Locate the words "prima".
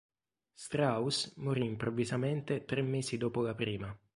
3.53-3.95